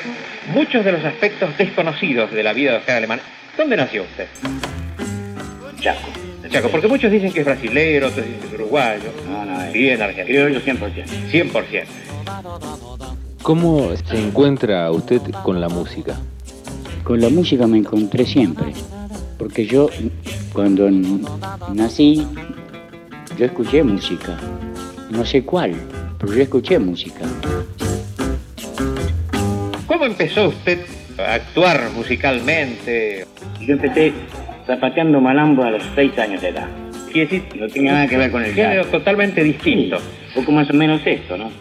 [0.54, 3.20] muchos de los aspectos desconocidos de la vida de Oscar Alemán.
[3.58, 4.28] ¿Dónde nació usted?
[5.80, 6.08] Chaco.
[6.50, 9.12] Chaco, porque muchos dicen que es brasilero, otros dicen que es uruguayo.
[9.28, 10.46] No, no, es Bien, argentino.
[10.46, 11.06] criollo 100%.
[11.32, 11.84] 100%.
[13.42, 16.16] ¿Cómo se encuentra usted con la música?
[17.04, 18.68] Con la música me encontré siempre,
[19.38, 19.90] porque yo
[20.54, 20.90] cuando
[21.74, 22.26] nací,
[23.38, 24.38] yo escuché música,
[25.14, 25.74] no sé cuál,
[26.20, 27.22] pero yo escuché música.
[29.88, 30.80] ¿Cómo empezó usted
[31.20, 33.26] a actuar musicalmente?
[33.62, 34.12] Yo empecé
[34.66, 36.68] zapateando malambo a los 6 años de edad.
[37.12, 39.98] Quiere decir, No tenía nada que ver con el género totalmente distinto.
[40.30, 41.52] Un poco más o menos esto, ¿no?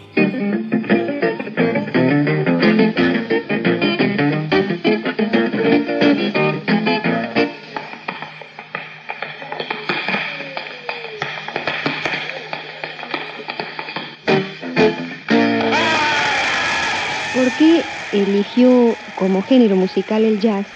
[18.23, 20.67] Eligió como género musical el jazz?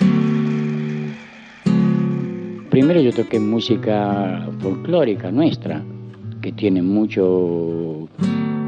[2.71, 5.83] Primero yo toqué música folclórica nuestra,
[6.43, 8.07] que tiene mucho,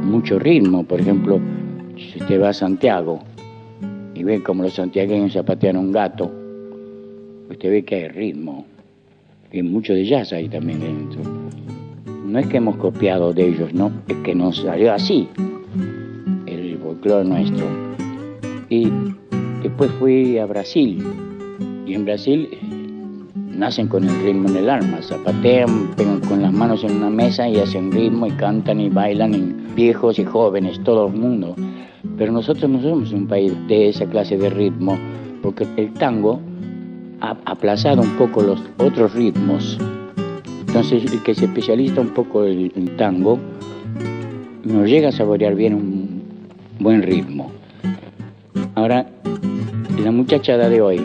[0.03, 0.83] mucho ritmo.
[0.85, 1.39] Por ejemplo,
[1.97, 3.21] si usted va a Santiago
[4.15, 6.33] y ve como los santiagueños zapatean un gato,
[7.51, 8.65] usted ve que hay ritmo.
[9.53, 11.21] Y mucho de jazz ahí también dentro.
[12.25, 15.29] No es que hemos copiado de ellos, no, es que nos salió así,
[16.47, 17.88] el folclore nuestro.
[18.71, 18.89] Y
[19.63, 21.03] después fui a Brasil,
[21.87, 22.59] y en Brasil eh,
[23.49, 27.49] nacen con el ritmo en el alma, zapatean, pegan con las manos en una mesa
[27.49, 31.57] y hacen ritmo y cantan y bailan, y viejos y jóvenes, todo el mundo.
[32.19, 34.99] Pero nosotros no somos un país de esa clase de ritmo,
[35.43, 36.41] porque el tango
[37.21, 39.79] ha aplazado un poco los otros ritmos.
[40.67, 43.39] Entonces, el que se especializa un poco en tango
[44.63, 46.23] no llega a saborear bien un
[46.79, 47.58] buen ritmo.
[48.79, 49.05] Ahora,
[50.05, 51.01] la muchachada de hoy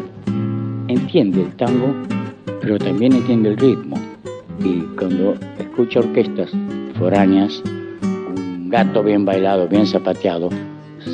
[0.87, 1.91] entiende el tango,
[2.61, 3.95] pero también entiende el ritmo.
[4.63, 6.51] Y cuando escucha orquestas
[6.99, 7.63] foráneas,
[8.03, 10.49] un gato bien bailado, bien zapateado,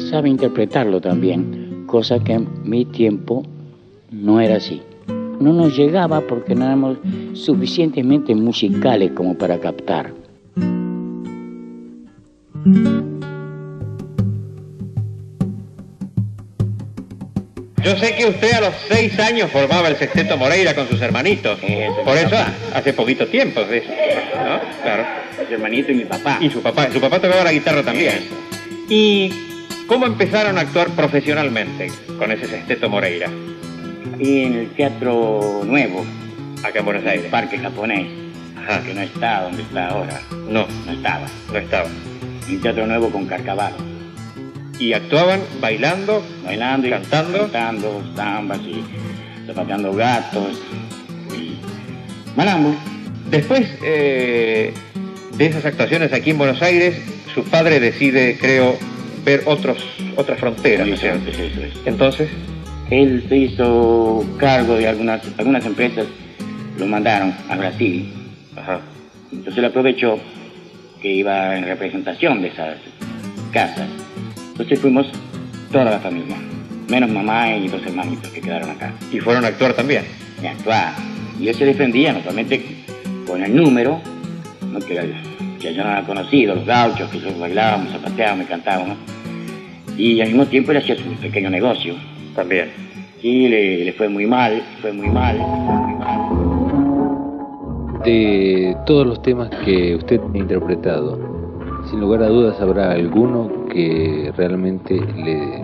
[0.10, 3.44] sabe interpretarlo también, cosa que en mi tiempo
[4.12, 4.82] no era así.
[5.40, 6.98] No nos llegaba porque no éramos
[7.36, 10.12] suficientemente musicales como para captar.
[17.84, 21.60] Yo sé que usted a los seis años formaba el sexteto Moreira con sus hermanitos.
[21.64, 22.52] Eso, Por eso papá.
[22.76, 23.90] hace poquito tiempo de eso.
[23.90, 24.60] ¿no?
[24.84, 25.06] Claro.
[25.48, 26.38] Mi hermanito y mi papá.
[26.42, 28.20] Y su papá, su papá tocaba la guitarra también.
[28.90, 29.32] ¿Y
[29.88, 33.28] cómo empezaron a actuar profesionalmente con ese sexteto Moreira
[34.20, 36.06] Y en el Teatro Nuevo,
[36.64, 37.26] acá en Buenos el Aires?
[37.32, 38.08] Parque Japonés,
[38.58, 38.82] Ajá.
[38.84, 40.20] que no está donde está ahora.
[40.50, 41.28] No, No estaba.
[41.52, 41.88] no estaba.
[42.50, 43.78] El Teatro Nuevo con Carcavalo.
[44.80, 47.40] Y actuaban bailando, Bailando y Cantando.
[47.52, 48.82] cantando zambas y
[49.46, 50.62] zapateando gatos
[51.36, 51.58] y
[52.38, 52.74] malambo.
[53.30, 54.74] Después eh,
[55.36, 56.96] de esas actuaciones aquí en Buenos Aires,
[57.34, 58.78] su padre decide, creo,
[59.26, 59.78] ver otros,
[60.16, 60.88] otras fronteras.
[61.86, 62.30] Entonces,
[62.90, 66.06] Él se hizo cargo de algunas, algunas empresas,
[66.78, 68.12] lo mandaron a Brasil.
[68.56, 68.80] ajá,
[69.32, 70.20] Entonces él aprovechó
[71.02, 72.78] que iba en representación de esas
[73.52, 73.88] casas.
[74.60, 75.08] Entonces fuimos
[75.72, 76.36] toda la familia,
[76.90, 78.94] menos mamá y dos hermanitos que quedaron acá.
[79.10, 80.04] y fueron a actuar también.
[80.44, 80.96] Y actuaba.
[81.40, 82.62] Y él se defendía no solamente
[83.26, 84.02] con el número,
[84.70, 84.80] ¿no?
[84.80, 85.14] que,
[85.62, 88.98] que yo no había conocido, los gauchos, que nosotros bailábamos, zapateábamos y cantábamos.
[89.96, 91.94] Y al mismo tiempo él hacía su pequeño negocio.
[92.36, 92.70] También.
[93.22, 96.20] Sí, le, le fue muy mal, fue muy mal, fue muy mal.
[98.04, 101.18] De todos los temas que usted ha interpretado,
[101.90, 105.64] sin lugar a dudas habrá alguno que realmente le,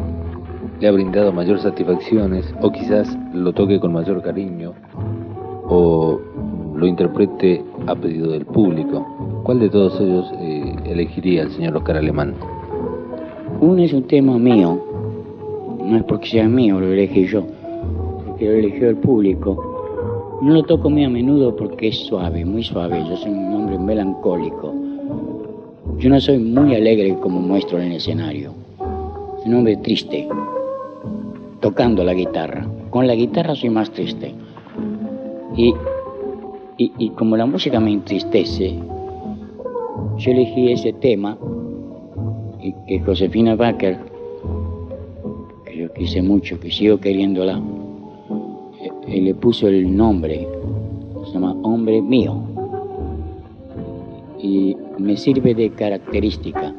[0.79, 4.73] le ha brindado mayor satisfacciones o quizás lo toque con mayor cariño
[5.67, 6.19] o
[6.75, 9.05] lo interprete a pedido del público.
[9.43, 12.35] ¿Cuál de todos ellos eh, elegiría el señor Oscar Alemán?
[13.61, 14.79] Uno es un tema mío,
[15.83, 17.45] no es porque sea mío, lo elegí yo,
[18.25, 19.71] porque lo eligió el público.
[20.41, 23.01] No lo toco muy a menudo porque es suave, muy suave.
[23.07, 24.73] Yo soy un hombre melancólico.
[25.97, 28.53] Yo no soy muy alegre como muestro en el escenario.
[28.77, 30.27] Soy un hombre triste,
[31.61, 32.67] tocando la guitarra.
[32.89, 34.33] Con la guitarra soy más triste.
[35.55, 35.73] Y,
[36.77, 38.75] y, y como la música me entristece,
[40.17, 41.37] yo elegí ese tema
[42.61, 43.97] y que Josefina Baker,
[45.65, 47.61] que yo quise mucho, que sigo queriéndola,
[49.07, 50.45] eh, le puso el nombre,
[51.25, 52.35] se llama Hombre Mío.
[54.39, 56.73] Y me sirve de característica.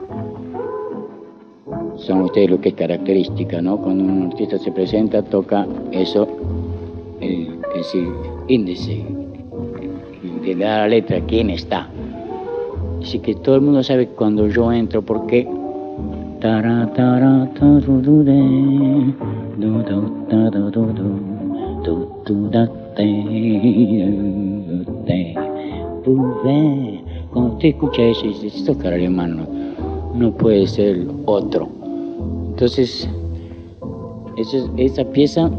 [1.96, 3.78] Son ustedes lo que es característica, ¿no?
[3.78, 6.28] Cuando un artista se presenta, toca eso,
[7.20, 8.08] el, el
[8.48, 9.04] índice,
[10.44, 11.88] de la letra, quién está.
[13.02, 15.48] Así que todo el mundo sabe cuando yo entro, porque
[27.36, 29.46] cuando usted escucha eso y dice, esto es alemán,
[30.14, 31.68] no, puede ser otro.
[32.48, 33.06] Entonces,
[34.78, 35.50] esa pieza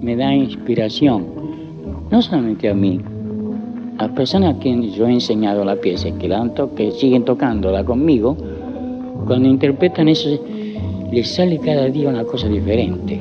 [0.00, 1.26] me da inspiración,
[2.10, 3.00] no solamente a mí,
[3.98, 8.36] a personas a quienes yo he enseñado la pieza, que, la que siguen tocándola conmigo,
[9.24, 10.30] cuando interpretan eso,
[11.12, 13.20] les sale cada día una cosa diferente.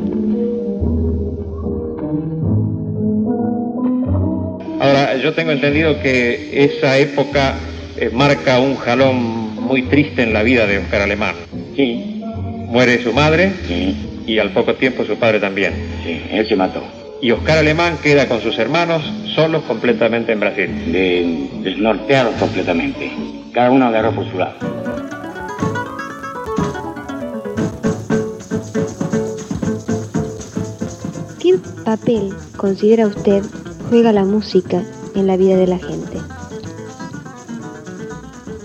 [4.79, 7.55] Ahora, yo tengo entendido que esa época
[7.99, 11.35] eh, marca un jalón muy triste en la vida de Oscar Alemán.
[11.75, 12.21] Sí.
[12.67, 14.23] Muere su madre sí.
[14.25, 15.73] y al poco tiempo su padre también.
[16.03, 16.81] Sí, él se mató.
[17.21, 19.01] Y Oscar Alemán queda con sus hermanos
[19.35, 20.91] solos completamente en Brasil.
[20.91, 23.11] De, desnorteados completamente.
[23.53, 24.55] Cada uno agarró por su lado.
[31.41, 33.43] ¿Qué papel considera usted
[33.89, 34.83] juega la música
[35.15, 36.18] en la vida de la gente?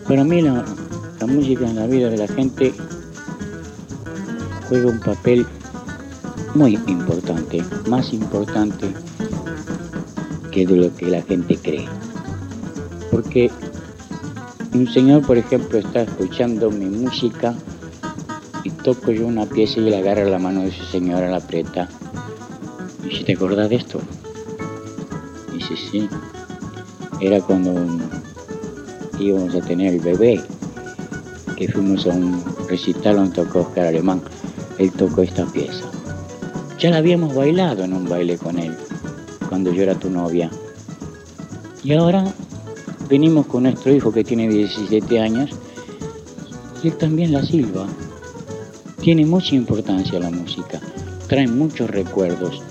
[0.08, 0.64] Para mí la,
[1.26, 2.74] música en la vida de la gente
[4.68, 5.46] juega un papel
[6.54, 8.92] muy importante, más importante
[10.52, 11.88] que de lo que la gente cree.
[13.10, 13.50] Porque
[14.74, 17.54] un señor, por ejemplo, está escuchando mi música
[18.62, 21.88] y toco yo una pieza y le agarra la mano de su señora, la aprieta.
[23.08, 24.00] ¿Y si te acordás de esto?
[25.50, 26.08] Dice, sí.
[27.20, 27.72] Era cuando
[29.18, 30.40] íbamos a tener el bebé,
[31.56, 34.22] que fuimos a un recital donde tocó Oscar Alemán.
[34.78, 35.84] Él tocó esta pieza.
[36.78, 38.76] Ya la habíamos bailado en un baile con él,
[39.48, 40.50] cuando yo era tu novia.
[41.82, 42.24] Y ahora
[43.08, 45.50] venimos con nuestro hijo que tiene 17 años
[46.82, 47.86] y él también la silba.
[49.00, 50.80] Tiene mucha importancia la música,
[51.28, 52.62] trae muchos recuerdos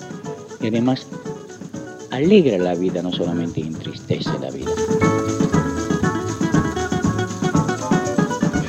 [0.60, 1.06] y además
[2.12, 4.72] alegra la vida, no solamente entristece la vida.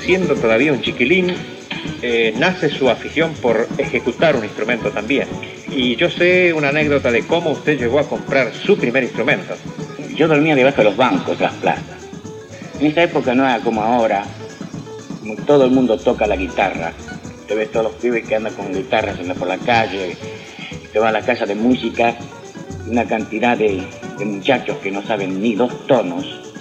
[0.04, 1.34] Siendo todavía un chiquilín,
[2.02, 5.26] eh, nace su afición por ejecutar un instrumento también.
[5.70, 9.54] Y yo sé una anécdota de cómo usted llegó a comprar su primer instrumento.
[10.14, 12.06] Yo dormía debajo de los bancos las plazas.
[12.78, 14.26] En esa época no era como ahora,
[15.46, 16.92] todo el mundo toca la guitarra.
[17.48, 20.18] Te ves todos los pibes que andan con guitarras por la calle,
[20.92, 22.14] te vas a la casa de música,
[22.86, 23.82] una cantidad de
[24.22, 26.53] muchachos que no saben ni dos tonos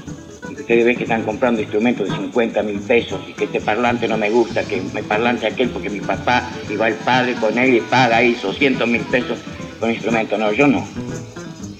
[0.63, 4.17] ustedes ven que están comprando instrumentos de 50 mil pesos y que este parlante no
[4.17, 7.81] me gusta, que me parlante aquel porque mi papá iba al padre con él y
[7.81, 9.39] paga ahí 200 mil pesos
[9.81, 10.39] con instrumentos.
[10.39, 10.87] No, yo no.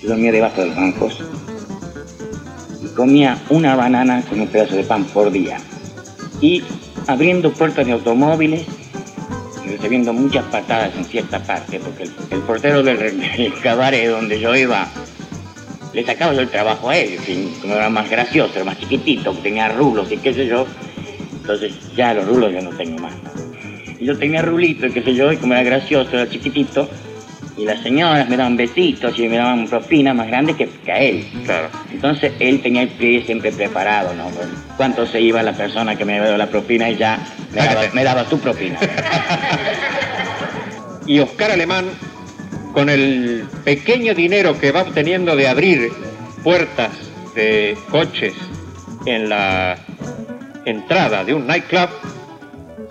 [0.02, 1.18] Yo dormía debajo de los bancos
[2.84, 5.58] y comía una banana con un pedazo de pan por día.
[6.42, 6.62] Y
[7.08, 8.66] abriendo puertas de automóviles
[9.66, 14.54] y recibiendo muchas patadas en cierta parte, porque el, portero del, del cabaret donde yo
[14.54, 14.90] iba
[15.94, 17.20] le sacaba yo el trabajo a él,
[17.62, 20.66] como era más gracioso, era más chiquitito, tenía rulos y qué sé yo.
[21.34, 23.14] Entonces ya los rulos ya no tengo más.
[24.00, 26.90] Y yo tenía rulitos, qué sé yo, y como era gracioso, era chiquitito,
[27.58, 31.28] y las señoras me daban besitos y me daban propina más grande que, a él.
[31.46, 31.70] Claro.
[31.92, 34.32] Entonces él tenía el pie siempre preparado, ¿no?
[34.76, 37.20] ¿Cuánto se iba la persona que me daba la propina y ya
[37.52, 38.80] me daba, me daba su propina?
[41.06, 41.86] y Oscar Alemán
[42.74, 45.92] con el pequeño dinero que va obteniendo de abrir
[46.44, 46.92] puertas
[47.36, 48.34] de coches
[49.06, 49.78] en la
[50.66, 51.90] entrada de un nightclub,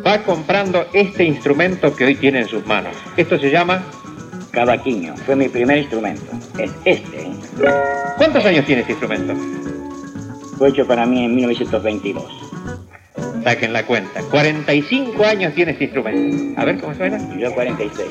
[0.06, 2.96] va comprando este instrumento que hoy tiene en sus manos.
[3.16, 3.82] Esto se llama...
[4.50, 6.30] Cavaquinho, fue mi primer instrumento.
[6.58, 7.22] Es este.
[7.22, 7.32] ¿eh?
[8.18, 9.34] ¿Cuántos años tiene este instrumento?
[10.58, 12.51] Fue hecho para mí en 1922.
[13.44, 14.20] Saquen la cuenta.
[14.30, 16.60] 45 años tiene este instrumento.
[16.60, 17.18] A ver cómo suena.
[17.36, 18.08] Yo 46.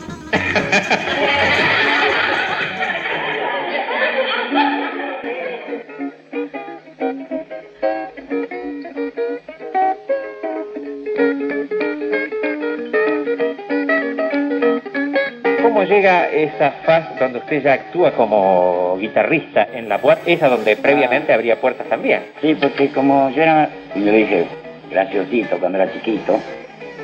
[15.61, 20.23] ¿Cómo llega esa fase donde usted ya actúa como guitarrista en la puerta?
[20.25, 22.23] Esa donde previamente habría puertas también.
[22.41, 24.45] Sí, porque como yo era, yo dije,
[24.91, 26.39] graciosito cuando era chiquito,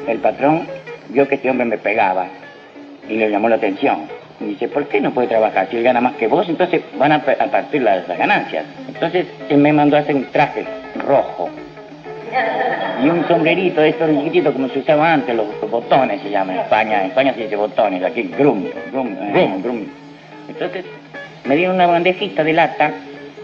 [0.08, 0.67] el patrón
[1.10, 2.27] vio que este hombre me pegaba
[3.08, 4.08] y le llamó la atención.
[4.39, 5.67] Y dice, ¿por qué no puede trabajar?
[5.70, 8.65] Si él gana más que vos, entonces van a, partir las, las ganancias.
[8.88, 10.63] Entonces él me mandó a hacer un traje
[11.08, 11.50] rojo
[13.03, 16.56] y un sombrerito de estos chiquititos como se usaba antes, los, los botones se llaman
[16.56, 17.01] en España.
[17.01, 19.86] En España se dice botones, aquí grum, grum, grum, grum.
[20.48, 20.86] Entonces
[21.46, 22.91] me dieron una bandejita de lata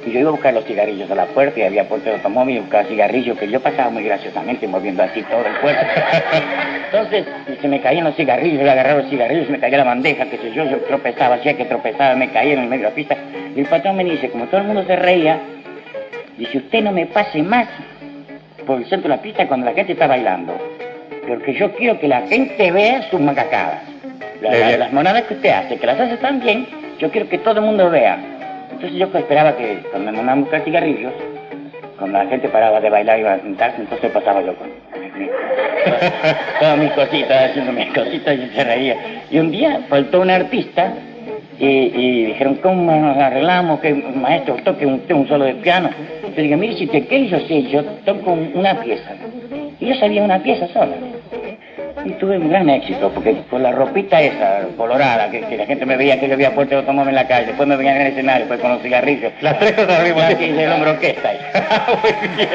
[0.05, 2.57] y yo iba a buscar los cigarrillos a la puerta y había puerta de automóvil
[2.57, 5.81] y buscaba cigarrillos que yo pasaba muy graciosamente moviendo así todo el cuerpo.
[6.86, 7.25] Entonces
[7.62, 10.25] se me caían los cigarrillos, yo le agarraba los cigarrillos, se me caía la bandeja,
[10.25, 12.95] qué sé yo, yo tropezaba, hacía que tropezaba, me caía en el medio de la
[12.95, 13.17] pista.
[13.55, 15.39] Y el patrón me dice, como todo el mundo se reía,
[16.38, 17.67] dice, usted no me pase más
[18.65, 20.57] por el centro de la pista cuando la gente está bailando.
[21.27, 23.81] Porque yo quiero que la gente vea sus macacadas.
[24.41, 26.67] La- la- las monadas que usted hace, que las hace tan bien,
[27.00, 28.17] yo quiero que todo el mundo vea.
[28.84, 31.13] Entonces yo esperaba que cuando me mandaban buscar cigarrillos,
[31.98, 34.68] cuando la gente paraba de bailar y iba a sentarse, entonces pasaba yo con
[36.60, 38.98] todas mis cositas, haciendo mis cositas y se reía.
[39.32, 40.96] Y un día faltó un artista
[41.58, 43.80] y, dijeron, ¿cómo nos arreglamos?
[43.80, 45.90] Que maestro toque un, solo de piano.
[46.36, 49.12] Yo dije, mire, si te qué yo sé, yo toco una pieza.
[49.80, 50.98] Y yo sabía una pieza sola.
[52.06, 55.96] Y tuve un gran éxito, porque con la ropita esa, colorada, que, la gente me
[55.96, 58.42] veía que yo había puesto automóvil en la calle, después me veían en el escenario,
[58.42, 59.32] después con los cigarrillos.
[59.42, 60.58] Las tres cosas tiempo.
[60.58, 61.40] del hombro orquesta ahí.
[62.04, 62.50] Muy bien.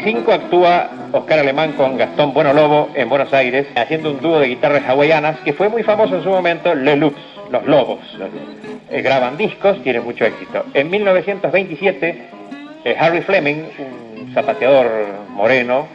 [0.00, 4.48] 1925 actúa Oscar Alemán con Gastón Bueno Lobo en Buenos Aires, haciendo un dúo de
[4.48, 7.98] guitarras hawaianas que fue muy famoso en su momento, Le Loops, Los Lobos.
[8.90, 10.64] Eh, graban discos, tienen mucho éxito.
[10.72, 12.28] En 1927,
[12.84, 13.64] eh, Harry Fleming,
[14.22, 14.86] un zapateador
[15.28, 15.86] moreno,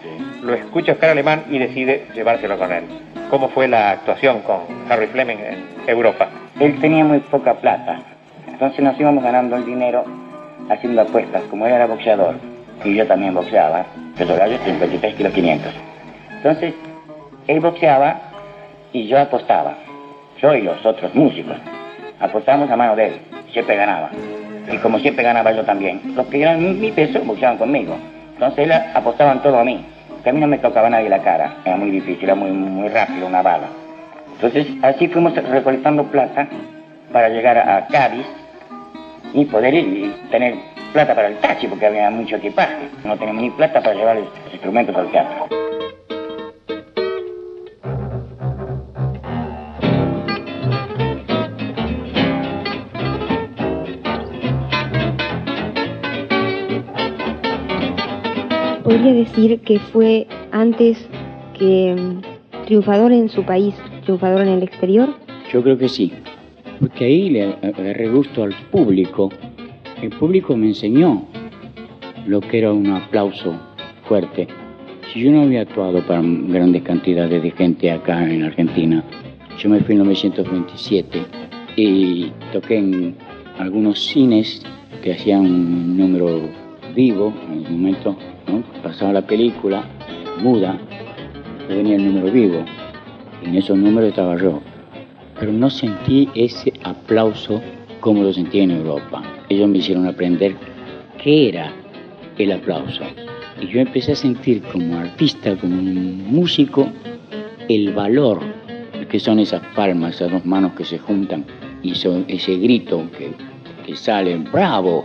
[0.43, 2.83] lo escucha Oscar Alemán y decide llevárselo con él.
[3.31, 6.29] ¿Cómo fue la actuación con Harry Fleming en Europa?
[6.59, 8.01] Él tenía muy poca plata,
[8.47, 10.05] entonces nos íbamos ganando el dinero
[10.69, 12.35] haciendo apuestas, como él era boxeador
[12.83, 13.85] y yo también boxeaba,
[14.17, 15.71] peso gallo 53 kilos 500.
[16.37, 16.73] Entonces,
[17.47, 18.19] él boxeaba
[18.93, 19.73] y yo apostaba,
[20.41, 21.55] yo y los otros músicos,
[22.19, 23.13] apostábamos a mano de él,
[23.51, 24.09] siempre ganaba.
[24.71, 27.95] Y como siempre ganaba yo también, los que eran mi- peso boxeaban conmigo.
[28.33, 29.85] Entonces él apostaban todo a mí,
[30.23, 32.89] que a mí no me tocaba nadie la cara, era muy difícil, era muy, muy
[32.89, 33.67] rápido, una bala.
[34.35, 36.47] Entonces, así fuimos recolectando plata
[37.13, 38.25] para llegar a Cádiz
[39.33, 40.55] y poder ir y tener
[40.95, 42.87] plata para el taxi, porque había mucho equipaje.
[43.03, 45.47] No teníamos ni plata para llevar los instrumentos al teatro.
[58.85, 61.09] Podría decir que fue antes
[61.59, 63.75] que mm, triunfador en su país,
[64.05, 65.13] triunfador en el exterior.
[65.51, 66.13] Yo creo que sí,
[66.79, 69.29] porque ahí le agarré gusto al público.
[70.05, 71.25] El público me enseñó
[72.27, 73.55] lo que era un aplauso
[74.07, 74.47] fuerte.
[75.11, 79.03] Si yo no había actuado para grandes cantidades de gente acá en Argentina,
[79.57, 81.25] yo me fui en 1927
[81.75, 83.15] y toqué en
[83.57, 84.61] algunos cines
[85.01, 86.39] que hacían un número
[86.93, 88.15] vivo en el momento,
[88.47, 88.61] ¿no?
[88.83, 89.85] pasaba la película
[90.39, 90.77] muda,
[91.67, 92.63] venía el número vivo,
[93.43, 94.61] y en esos números estaba yo
[95.39, 97.61] pero no sentí ese aplauso
[98.05, 99.23] como lo sentí en Europa.
[99.49, 100.55] Ellos me hicieron aprender
[101.17, 101.73] qué era
[102.37, 103.01] el aplauso.
[103.59, 106.87] Y yo empecé a sentir como artista, como un músico,
[107.67, 108.41] el valor
[109.09, 111.45] que son esas palmas, esas dos manos que se juntan
[111.81, 115.03] y ese grito que, sale, bravo,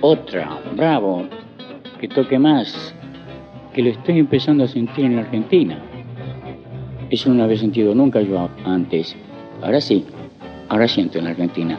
[0.00, 1.28] otra, bravo,
[2.00, 2.92] que toque más,
[3.72, 5.78] que lo estoy empezando a sentir en Argentina.
[7.08, 9.14] Eso no lo había sentido nunca yo antes.
[9.62, 10.04] Ahora sí,
[10.68, 11.78] ahora siento en Argentina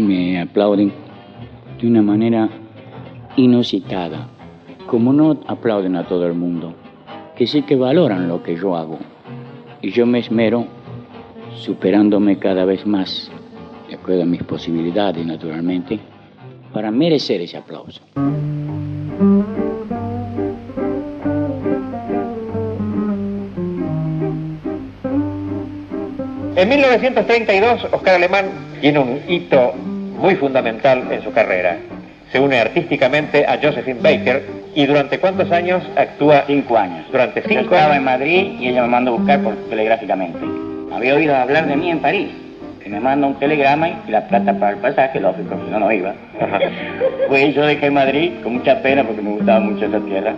[0.00, 0.92] me aplauden
[1.80, 2.48] de una manera
[3.36, 4.28] inusitada,
[4.86, 6.74] como no aplauden a todo el mundo,
[7.36, 8.98] que sí que valoran lo que yo hago.
[9.82, 10.66] Y yo me esmero
[11.56, 13.30] superándome cada vez más,
[13.88, 15.98] de acuerdo a mis posibilidades naturalmente,
[16.72, 18.02] para merecer ese aplauso.
[26.64, 28.46] En 1932, Oscar Alemán
[28.80, 29.74] tiene un hito
[30.18, 31.76] muy fundamental en su carrera.
[32.32, 34.42] Se une artísticamente a Josephine Baker
[34.74, 36.44] y durante cuántos años actúa?
[36.46, 37.04] Cinco años.
[37.12, 37.96] Durante cinco Yo estaba años.
[37.98, 40.38] en Madrid y ella me mandó a buscar por telegráficamente.
[40.90, 42.28] Había oído hablar de mí en París.
[42.82, 46.14] Que me manda un telegrama y la plata para el pasaje, lógico, no, no iba.
[47.28, 50.32] pues yo dejé Madrid con mucha pena porque me gustaba mucho esa tierra.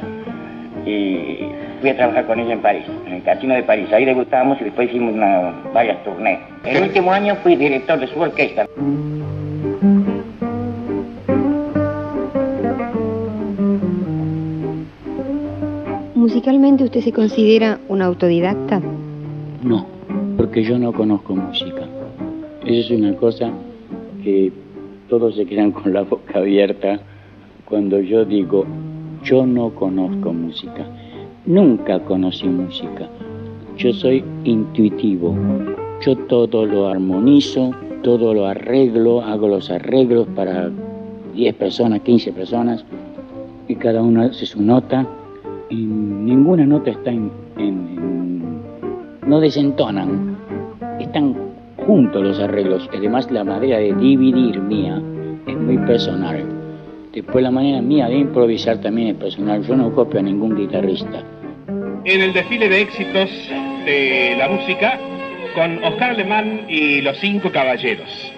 [0.85, 1.46] Y
[1.81, 3.93] fui a trabajar con ella en París, en el Casino de París.
[3.93, 6.39] Ahí debutamos y después hicimos una, varias tournées.
[6.65, 8.67] El último año fui director de su orquesta.
[16.15, 18.81] Musicalmente usted se considera un autodidacta.
[19.63, 19.87] No,
[20.37, 21.83] porque yo no conozco música.
[22.65, 23.51] Eso es una cosa
[24.25, 24.53] que
[25.09, 26.99] todos se quedan con la boca abierta
[27.65, 28.67] cuando yo digo,
[29.23, 30.87] yo no conozco música.
[31.47, 33.09] Nunca conocí música.
[33.77, 35.35] Yo soy intuitivo.
[36.05, 37.71] Yo todo lo armonizo,
[38.03, 40.71] todo lo arreglo, hago los arreglos para
[41.35, 42.85] 10 personas, 15 personas,
[43.69, 45.07] y cada uno hace su nota.
[45.71, 48.61] Y ninguna nota está en, en- en-
[49.29, 50.37] no desentonan,
[51.01, 51.35] están
[51.87, 52.89] juntos los arreglos.
[52.97, 55.01] Además, la manera de dividir mía
[55.47, 56.45] es muy personal.
[57.13, 59.63] Después, la manera mía de improvisar también es personal.
[59.63, 61.23] Yo no copio a ningún guitarrista.
[62.07, 63.29] En el desfile de éxitos
[63.85, 64.97] de la música
[65.57, 68.33] con Oscar Alemán y los cinco caballeros.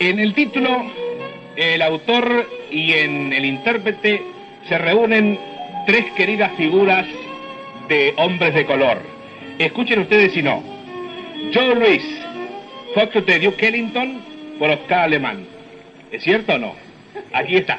[0.00, 0.90] En el título,
[1.54, 4.20] el autor y en el intérprete
[4.68, 5.38] se reúnen
[5.86, 7.06] tres queridas figuras
[7.88, 8.98] de hombres de color.
[9.60, 10.60] Escuchen ustedes si no.
[11.54, 12.02] Joe Luis,
[12.92, 14.20] Fox de Duke Ellington
[14.58, 15.46] por Oscar Alemán.
[16.10, 16.74] ¿Es cierto o no?
[17.32, 17.78] Aquí está.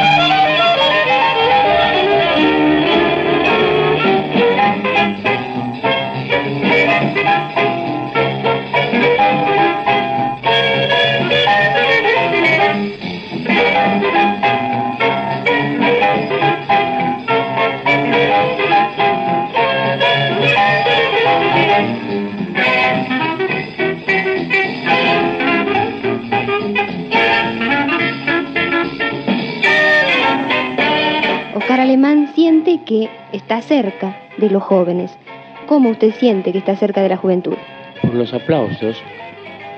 [33.81, 35.17] cerca de los jóvenes.
[35.65, 37.55] ¿Cómo usted siente que está cerca de la juventud?
[38.01, 39.01] Por los aplausos,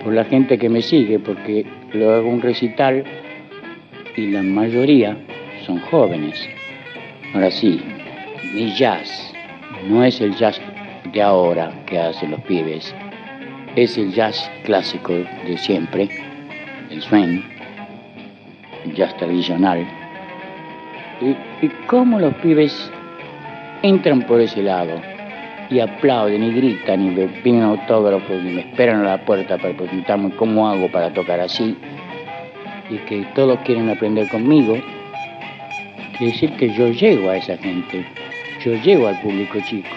[0.03, 3.03] por la gente que me sigue, porque lo hago un recital
[4.17, 5.17] y la mayoría
[5.65, 6.35] son jóvenes.
[7.33, 7.81] Ahora sí,
[8.53, 9.33] mi jazz
[9.87, 10.59] no es el jazz
[11.13, 12.93] de ahora que hacen los pibes,
[13.77, 16.09] es el jazz clásico de siempre,
[16.89, 17.41] el swing,
[18.85, 19.87] el jazz tradicional.
[21.21, 22.91] Y, y cómo los pibes
[23.84, 25.00] entran por ese lado
[25.69, 29.74] y aplauden y gritan y me piden autógrafos y me esperan a la puerta para
[29.76, 31.76] preguntarme cómo hago para tocar así.
[32.89, 34.76] Y que todos quieren aprender conmigo,
[36.17, 38.06] quiere decir que yo llego a esa gente,
[38.63, 39.89] yo llego al público chico,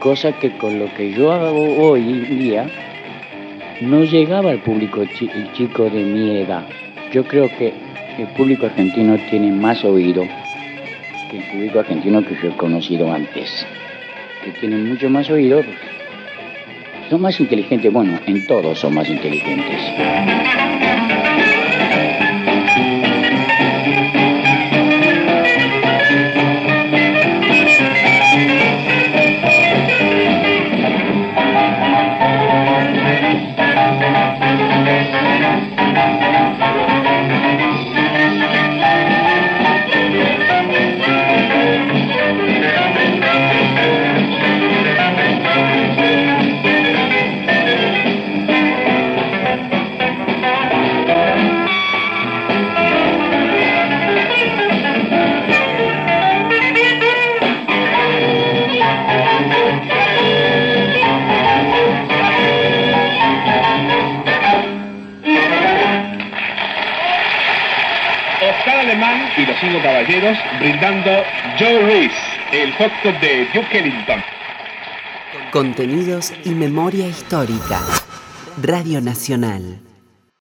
[0.00, 2.66] cosa que con lo que yo hago hoy en día
[3.80, 6.64] no llegaba al público chi- chico de mi edad.
[7.12, 7.72] Yo creo que
[8.18, 10.24] el público argentino tiene más oído
[11.32, 13.66] que el público argentino que yo he conocido antes,
[14.44, 15.62] que tienen mucho más oído,
[17.08, 20.91] son más inteligentes, bueno, en todo son más inteligentes.
[70.58, 71.10] Brindando
[71.58, 72.12] Joe Ruiz,
[72.52, 74.22] el foxtrot de Duke Ellington.
[75.50, 77.80] Contenidos y memoria histórica.
[78.62, 79.80] Radio Nacional.